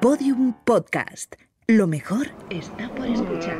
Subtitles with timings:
[0.00, 1.36] Podium Podcast.
[1.66, 3.58] Lo mejor está por escuchar.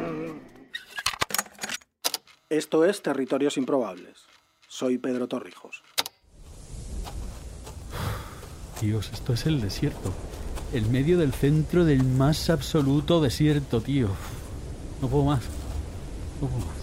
[2.51, 4.27] Esto es Territorios Improbables.
[4.69, 5.83] Soy Pedro Torrijos.
[8.83, 10.13] Dios, esto es el desierto.
[10.75, 14.09] El medio del centro del más absoluto desierto, tío.
[15.01, 15.43] No puedo más.
[16.43, 16.77] No puedo más.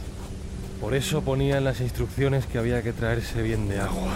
[0.81, 4.13] Por eso ponía en las instrucciones que había que traerse bien de agua.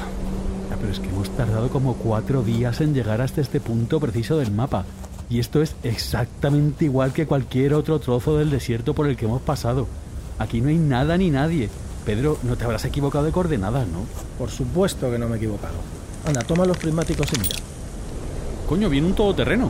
[0.69, 4.37] Ya, pero es que hemos tardado como cuatro días en llegar hasta este punto preciso
[4.37, 4.83] del mapa.
[5.29, 9.41] Y esto es exactamente igual que cualquier otro trozo del desierto por el que hemos
[9.41, 9.87] pasado.
[10.39, 11.69] Aquí no hay nada ni nadie.
[12.05, 14.05] Pedro, no te habrás equivocado de coordenadas, ¿no?
[14.37, 15.75] Por supuesto que no me he equivocado.
[16.25, 17.55] Anda, toma los prismáticos y mira.
[18.69, 19.69] Coño, viene un todoterreno.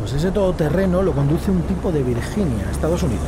[0.00, 3.26] Pues ese todoterreno lo conduce un tipo de Virginia, Estados Unidos.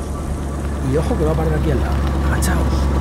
[0.93, 1.95] Y ojo que va a parar aquí al lado.
[2.27, 3.00] Agachaos.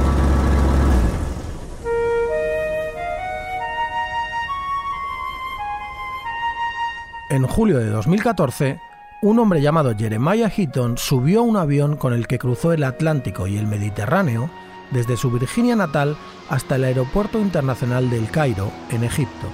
[7.40, 8.82] En julio de 2014,
[9.22, 13.48] un hombre llamado Jeremiah Heaton subió a un avión con el que cruzó el Atlántico
[13.48, 14.50] y el Mediterráneo
[14.92, 16.18] desde su Virginia natal
[16.50, 19.48] hasta el Aeropuerto Internacional del Cairo, en Egipto.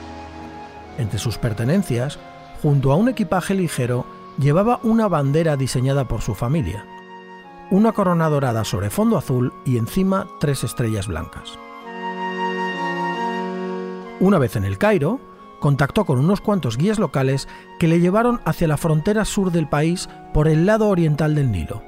[0.97, 2.17] Entre sus pertenencias,
[2.63, 4.07] junto a un equipaje ligero,
[4.39, 6.83] llevaba una bandera diseñada por su familia,
[7.69, 11.59] una corona dorada sobre fondo azul y encima tres estrellas blancas.
[14.19, 15.19] Una vez en el Cairo,
[15.65, 17.47] contactó con unos cuantos guías locales
[17.79, 21.81] que le llevaron hacia la frontera sur del país por el lado oriental del Nilo.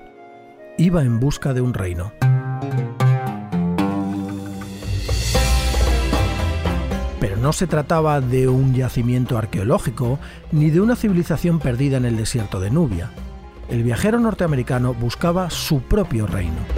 [0.80, 2.12] Iba en busca de un reino.
[7.20, 10.18] Pero no se trataba de un yacimiento arqueológico
[10.52, 13.12] ni de una civilización perdida en el desierto de Nubia.
[13.70, 16.77] El viajero norteamericano buscaba su propio reino.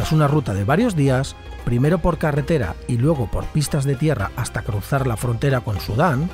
[0.00, 4.30] Tras una ruta de varios días, primero por carretera y luego por pistas de tierra
[4.34, 6.30] hasta cruzar la frontera con Sudán,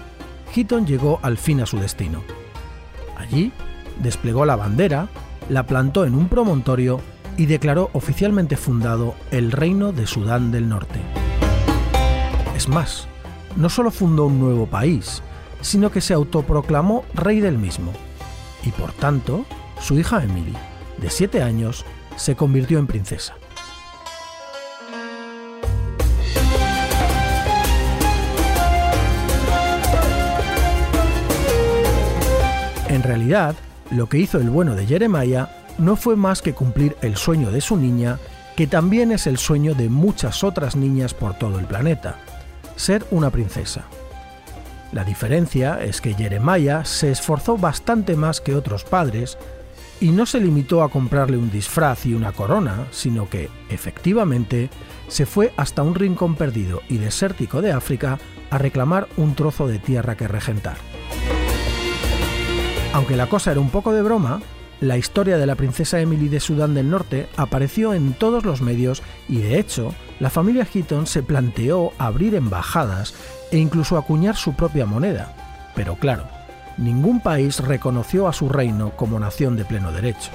[0.54, 2.22] Heaton llegó al fin a su destino.
[3.16, 3.50] Allí,
[4.00, 5.08] desplegó la bandera,
[5.48, 7.00] la plantó en un promontorio
[7.36, 11.00] y declaró oficialmente fundado el Reino de Sudán del Norte.
[12.54, 13.08] Es más,
[13.56, 15.24] no solo fundó un nuevo país,
[15.60, 17.90] sino que se autoproclamó rey del mismo.
[18.62, 19.44] Y por tanto,
[19.80, 20.54] su hija Emily,
[20.98, 21.84] de 7 años,
[22.14, 23.34] se convirtió en princesa.
[32.96, 33.54] En realidad,
[33.90, 37.60] lo que hizo el bueno de Jeremiah no fue más que cumplir el sueño de
[37.60, 38.18] su niña,
[38.56, 42.16] que también es el sueño de muchas otras niñas por todo el planeta,
[42.74, 43.84] ser una princesa.
[44.92, 49.36] La diferencia es que Jeremiah se esforzó bastante más que otros padres
[50.00, 54.70] y no se limitó a comprarle un disfraz y una corona, sino que, efectivamente,
[55.08, 58.18] se fue hasta un rincón perdido y desértico de África
[58.48, 60.78] a reclamar un trozo de tierra que regentar.
[62.96, 64.40] Aunque la cosa era un poco de broma,
[64.80, 69.02] la historia de la princesa Emily de Sudán del Norte apareció en todos los medios
[69.28, 73.12] y de hecho, la familia Heaton se planteó abrir embajadas
[73.52, 75.36] e incluso acuñar su propia moneda.
[75.74, 76.26] Pero claro,
[76.78, 80.30] ningún país reconoció a su reino como nación de pleno derecho.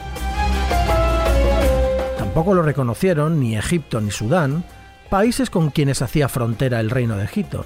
[2.19, 4.63] Tampoco lo reconocieron ni Egipto ni Sudán,
[5.09, 7.65] países con quienes hacía frontera el reino de Heaton.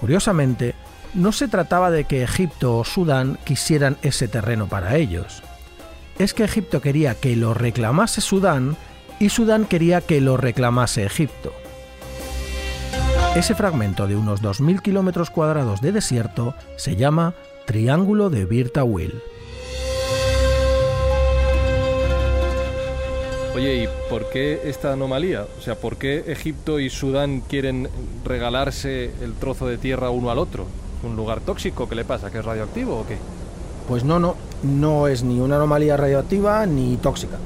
[0.00, 0.74] Curiosamente,
[1.14, 5.42] no se trataba de que Egipto o Sudán quisieran ese terreno para ellos.
[6.18, 8.76] Es que Egipto quería que lo reclamase Sudán
[9.18, 11.52] y Sudán quería que lo reclamase Egipto.
[13.34, 17.34] Ese fragmento de unos 2.000 kilómetros cuadrados de desierto se llama
[17.66, 19.22] Triángulo de Birtawil.
[23.54, 25.46] Oye, ¿y por qué esta anomalía?
[25.58, 27.88] O sea, ¿por qué Egipto y Sudán quieren
[28.24, 30.66] regalarse el trozo de tierra uno al otro?
[31.02, 31.88] ¿Un lugar tóxico?
[31.88, 32.30] ¿Qué le pasa?
[32.30, 33.18] ¿Que es radioactivo o qué?
[33.88, 37.38] Pues no, no, no es ni una anomalía radioactiva ni tóxica.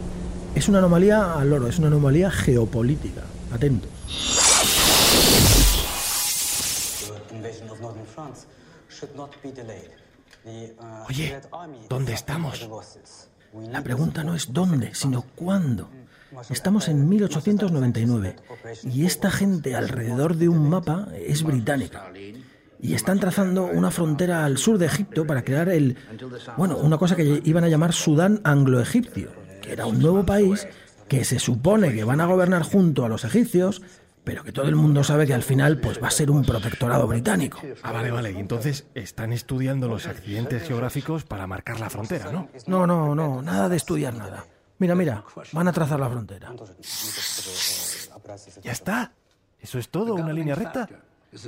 [0.55, 3.23] Es una anomalía al oro, es una anomalía geopolítica.
[3.53, 3.91] Atentos.
[11.09, 11.41] Oye,
[11.89, 12.69] ¿dónde estamos?
[13.71, 15.89] La pregunta no es dónde, sino cuándo.
[16.51, 18.37] Estamos en 1899
[18.85, 22.11] y esta gente alrededor de un mapa es británica.
[22.81, 25.97] Y están trazando una frontera al sur de Egipto para crear el,
[26.57, 29.31] bueno, una cosa que iban a llamar Sudán anglo-egipcio,
[29.63, 30.67] que era un nuevo país
[31.09, 33.83] que se supone que van a gobernar junto a los egipcios,
[34.25, 37.07] pero que todo el mundo sabe que al final pues va a ser un protectorado
[37.07, 37.61] británico.
[37.83, 38.33] Ah, vale, vale.
[38.33, 42.49] Y entonces están estudiando los accidentes geográficos para marcar la frontera, ¿no?
[42.67, 44.45] No, no, no, nada de estudiar nada.
[44.79, 46.53] Mira, mira, van a trazar la frontera.
[48.63, 49.13] Ya está.
[49.61, 50.15] ¿Eso es todo?
[50.15, 50.89] ¿Una línea recta?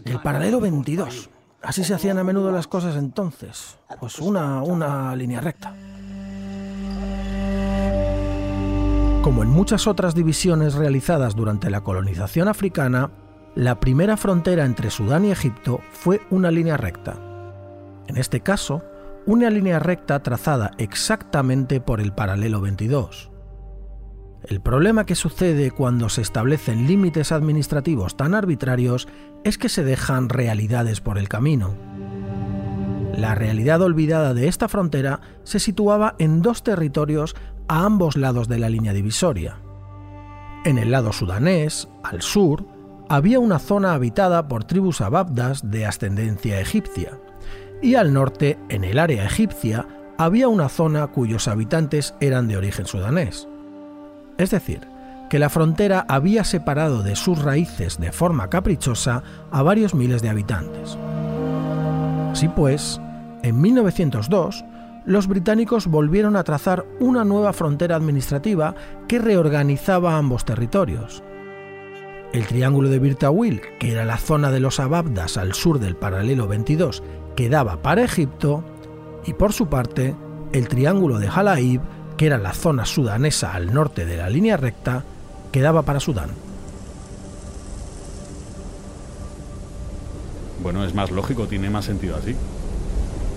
[0.05, 1.31] El paralelo 22.
[1.63, 3.79] Así se hacían a menudo las cosas entonces.
[3.99, 5.75] Pues una, una línea recta.
[9.23, 13.11] Como en muchas otras divisiones realizadas durante la colonización africana,
[13.55, 17.17] la primera frontera entre Sudán y Egipto fue una línea recta.
[18.07, 18.83] En este caso,
[19.27, 23.31] una línea recta trazada exactamente por el paralelo 22.
[24.47, 29.09] El problema que sucede cuando se establecen límites administrativos tan arbitrarios
[29.45, 31.75] es que se dejan realidades por el camino.
[33.17, 37.35] La realidad olvidada de esta frontera se situaba en dos territorios
[37.67, 39.59] a ambos lados de la línea divisoria.
[40.65, 42.65] En el lado sudanés, al sur,
[43.09, 47.19] había una zona habitada por tribus ababdas de ascendencia egipcia,
[47.83, 49.87] y al norte, en el área egipcia,
[50.17, 53.49] había una zona cuyos habitantes eran de origen sudanés.
[54.39, 54.89] Es decir,
[55.29, 60.31] que la frontera había separado de sus raíces de forma caprichosa a varios miles de
[60.31, 60.97] habitantes.
[62.33, 63.01] Así pues,
[63.43, 64.65] en 1902,
[65.05, 68.75] los británicos volvieron a trazar una nueva frontera administrativa
[69.07, 71.23] que reorganizaba ambos territorios.
[72.33, 76.47] El triángulo de Birtawil, que era la zona de los Ababdas al sur del paralelo
[76.47, 77.03] 22,
[77.37, 78.63] quedaba para Egipto,
[79.25, 80.15] y por su parte,
[80.53, 81.81] el triángulo de Halaib,
[82.19, 85.05] que era la zona sudanesa al norte de la línea recta,
[85.53, 86.31] quedaba para Sudán.
[90.63, 92.35] Bueno, es más lógico, tiene más sentido así.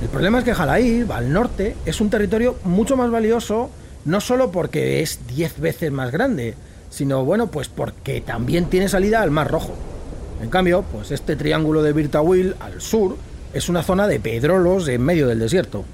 [0.02, 3.70] El problema es que Jalaib, al norte, es un territorio mucho más valioso,
[4.04, 6.56] no solo porque es 10 veces más grande,
[6.90, 9.76] sino bueno, pues porque también tiene salida al Mar Rojo.
[10.42, 13.16] En cambio, pues este triángulo de Birtawil al sur
[13.54, 15.86] es una zona de pedrolos en medio del desierto.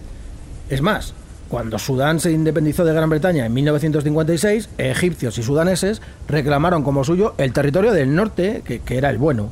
[0.70, 1.14] Es más,
[1.50, 7.34] cuando Sudán se independizó de Gran Bretaña en 1956, egipcios y sudaneses reclamaron como suyo
[7.38, 9.52] el territorio del norte, que, que era el bueno.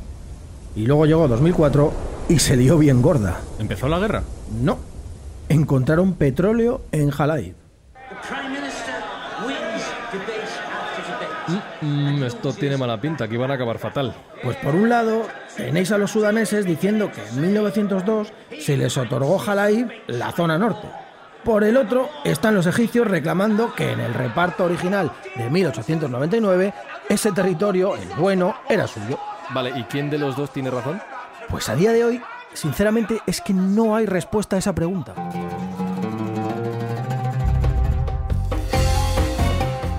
[0.74, 1.92] Y luego llegó 2004
[2.28, 3.40] y se dio bien gorda.
[3.58, 4.22] ¿Empezó la guerra?
[4.60, 4.78] No.
[5.48, 7.54] Encontraron petróleo en Jalaib.
[11.80, 14.14] Mm, esto tiene mala pinta, aquí van a acabar fatal.
[14.42, 15.26] Pues por un lado,
[15.56, 20.88] tenéis a los sudaneses diciendo que en 1902 se les otorgó Jalaib la zona norte.
[21.46, 26.74] Por el otro, están los egipcios reclamando que en el reparto original de 1899
[27.08, 29.16] ese territorio, el bueno, era suyo.
[29.54, 31.00] Vale, ¿y quién de los dos tiene razón?
[31.48, 32.20] Pues a día de hoy,
[32.52, 35.14] sinceramente, es que no hay respuesta a esa pregunta.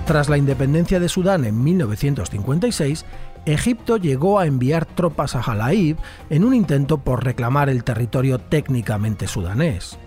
[0.04, 3.06] Tras la independencia de Sudán en 1956,
[3.46, 5.96] Egipto llegó a enviar tropas a Jalaib
[6.28, 9.98] en un intento por reclamar el territorio técnicamente sudanés.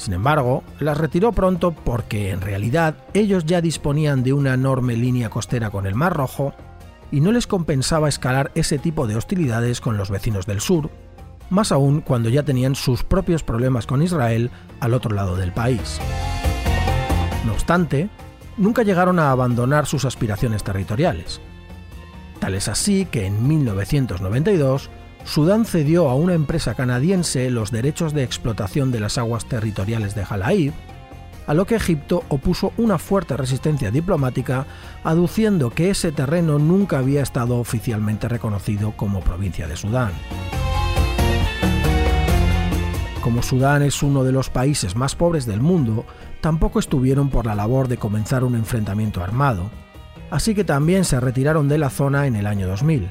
[0.00, 5.28] Sin embargo, las retiró pronto porque en realidad ellos ya disponían de una enorme línea
[5.28, 6.54] costera con el Mar Rojo
[7.10, 10.88] y no les compensaba escalar ese tipo de hostilidades con los vecinos del sur,
[11.50, 14.50] más aún cuando ya tenían sus propios problemas con Israel
[14.80, 16.00] al otro lado del país.
[17.44, 18.08] No obstante,
[18.56, 21.42] nunca llegaron a abandonar sus aspiraciones territoriales.
[22.38, 24.88] Tal es así que en 1992
[25.24, 30.24] Sudán cedió a una empresa canadiense los derechos de explotación de las aguas territoriales de
[30.24, 30.72] Jalaib,
[31.46, 34.66] a lo que Egipto opuso una fuerte resistencia diplomática,
[35.02, 40.12] aduciendo que ese terreno nunca había estado oficialmente reconocido como provincia de Sudán.
[43.20, 46.06] Como Sudán es uno de los países más pobres del mundo,
[46.40, 49.70] tampoco estuvieron por la labor de comenzar un enfrentamiento armado,
[50.30, 53.10] así que también se retiraron de la zona en el año 2000.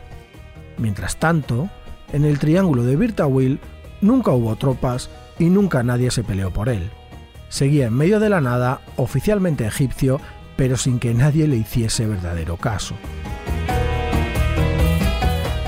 [0.78, 1.70] Mientras tanto,
[2.14, 3.60] en el Triángulo de Birtawil
[4.02, 6.90] nunca hubo tropas y nunca nadie se peleó por él.
[7.50, 10.20] Seguía en medio de la nada, oficialmente egipcio,
[10.56, 12.96] pero sin que nadie le hiciese verdadero caso.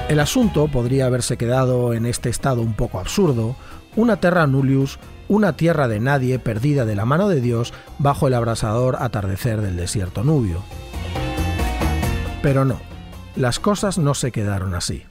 [0.09, 3.55] El asunto podría haberse quedado en este estado un poco absurdo,
[3.95, 8.33] una terra nullius, una tierra de nadie perdida de la mano de Dios bajo el
[8.33, 10.61] abrasador atardecer del desierto nubio.
[12.41, 12.81] Pero no,
[13.37, 15.05] las cosas no se quedaron así.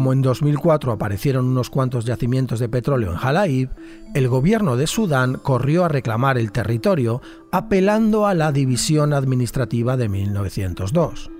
[0.00, 3.68] Como en 2004 aparecieron unos cuantos yacimientos de petróleo en Jalaib,
[4.14, 7.20] el gobierno de Sudán corrió a reclamar el territorio
[7.52, 11.30] apelando a la división administrativa de 1902.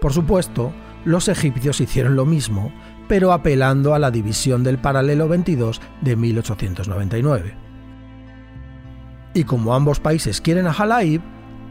[0.00, 0.72] Por supuesto,
[1.04, 2.72] los egipcios hicieron lo mismo,
[3.06, 7.54] pero apelando a la división del paralelo 22 de 1899.
[9.32, 11.22] Y como ambos países quieren a Jalaib,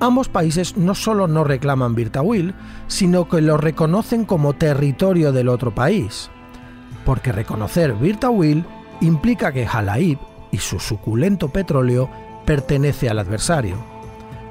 [0.01, 2.53] ambos países no solo no reclaman Birtawil,
[2.87, 6.29] sino que lo reconocen como territorio del otro país.
[7.05, 8.65] Porque reconocer Birtawil
[8.99, 10.19] implica que Jalaib
[10.51, 12.09] y su suculento petróleo
[12.45, 13.77] pertenece al adversario.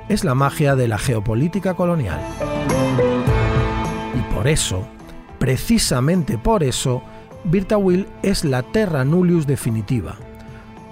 [0.09, 2.21] Es la magia de la geopolítica colonial.
[4.35, 4.87] Por eso,
[5.39, 7.03] precisamente por eso,
[7.45, 10.17] Virtawil es la terra nullius definitiva.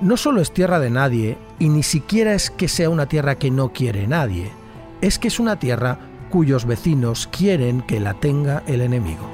[0.01, 3.51] No solo es tierra de nadie, y ni siquiera es que sea una tierra que
[3.51, 4.53] no quiere nadie,
[5.01, 5.99] es que es una tierra
[6.31, 9.29] cuyos vecinos quieren que la tenga el enemigo.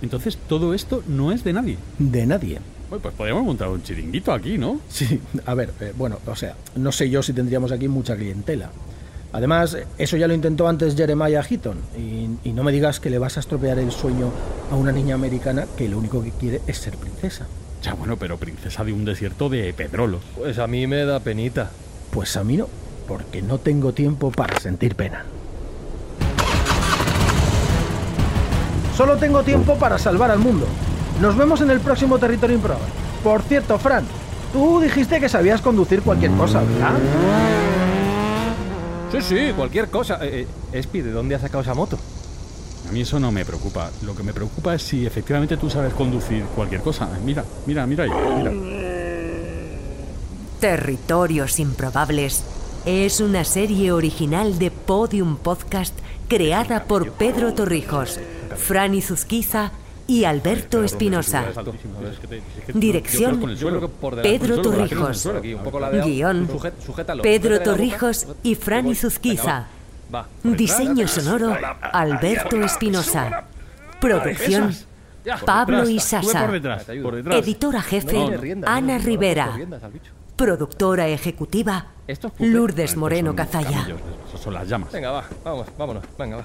[0.00, 1.78] Entonces todo esto no es de nadie.
[1.98, 2.60] De nadie.
[3.00, 4.80] Pues podríamos montar un chiringuito aquí, ¿no?
[4.88, 8.70] Sí, a ver, eh, bueno, o sea, no sé yo si tendríamos aquí mucha clientela.
[9.32, 11.76] Además, eso ya lo intentó antes Jeremiah Heaton.
[11.98, 14.30] Y, y no me digas que le vas a estropear el sueño
[14.70, 17.46] a una niña americana que lo único que quiere es ser princesa.
[17.82, 20.22] Ya bueno, pero princesa de un desierto de pedrolos.
[20.36, 21.70] Pues a mí me da penita.
[22.12, 22.68] Pues a mí no,
[23.08, 25.24] porque no tengo tiempo para sentir pena.
[28.96, 30.66] Solo tengo tiempo para salvar al mundo.
[31.20, 32.88] Nos vemos en el próximo territorio improbable.
[33.22, 34.04] Por cierto, Fran,
[34.52, 36.94] tú dijiste que sabías conducir cualquier cosa, ¿verdad?
[39.12, 40.18] Sí, sí, cualquier cosa.
[40.22, 41.98] Eh, eh, Espi, ¿de dónde has sacado esa moto?
[42.88, 43.90] A mí eso no me preocupa.
[44.02, 47.08] Lo que me preocupa es si efectivamente tú sabes conducir cualquier cosa.
[47.24, 48.52] Mira, mira, mira ahí, mira.
[50.60, 52.44] Territorios Improbables
[52.84, 55.94] es una serie original de Podium Podcast
[56.28, 58.18] creada por Pedro Torrijos,
[58.56, 59.72] Franny Zuzquiza
[60.06, 61.46] y Alberto Espinosa.
[62.72, 63.40] Dirección
[64.22, 65.28] Pedro Torrijos.
[66.04, 66.48] Guión
[67.22, 69.66] Pedro Torrijos y Franny Zuzquiza.
[70.42, 73.44] Diseño sonoro Alberto Espinosa.
[74.00, 74.74] Producción
[75.46, 76.50] Pablo Isasa.
[77.32, 78.18] Editora jefe
[78.66, 79.58] Ana Rivera.
[80.36, 81.86] Productora ejecutiva
[82.38, 83.86] Lourdes Moreno Cazalla.
[84.42, 84.92] Son las llamas.
[84.92, 86.44] Venga, va, vamos, vámonos, venga, va.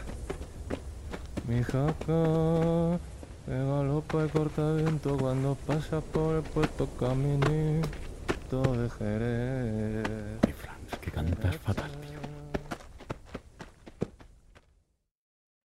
[1.47, 2.99] Mi jaca
[3.49, 7.81] pega lopa y corta viento cuando pasa por el puerto caminito
[8.77, 10.39] de Jerez.
[10.45, 11.89] Ay, Fran, es que cantas fatal.